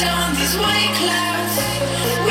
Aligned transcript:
down 0.00 0.34
these 0.34 0.56
white 0.56 0.94
clouds. 0.96 2.29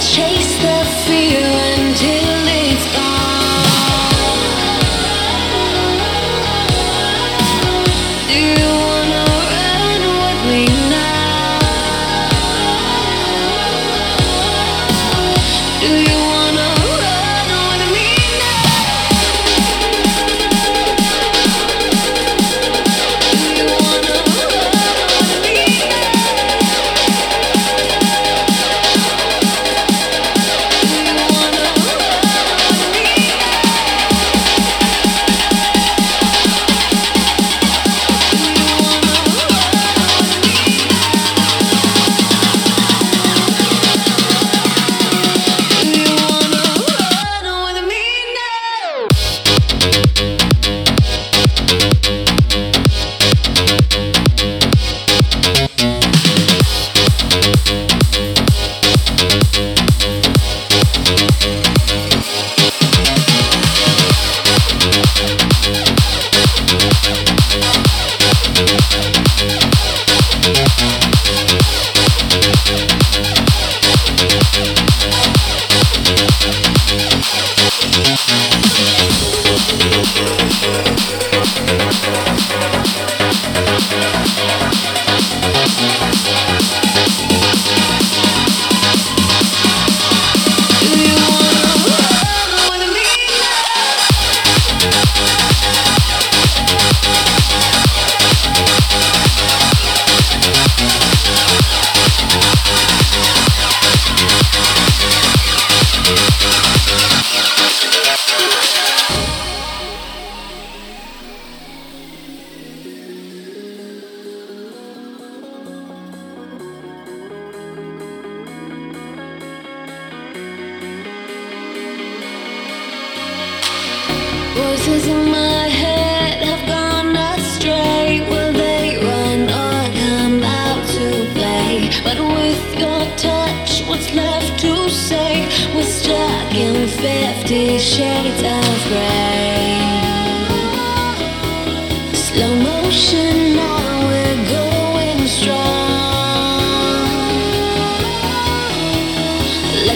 Chase 0.00 0.56
the 0.62 0.84
fear 1.06 1.42
until 1.42 2.47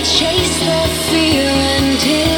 chase 0.04 0.58
the 0.58 0.88
fear 1.10 1.46
until 1.46 2.31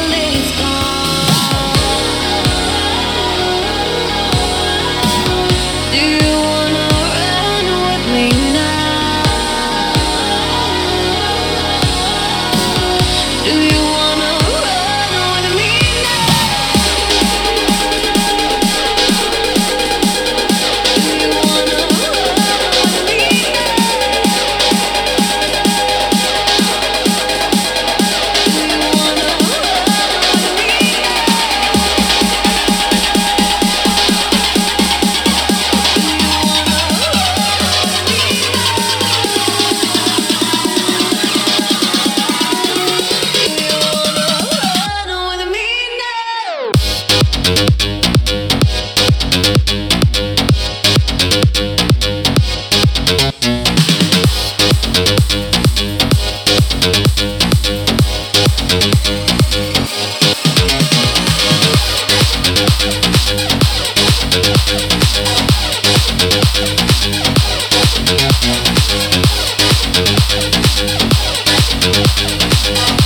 Thank 72.67 73.05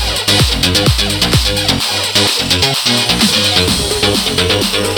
you. 4.88 4.97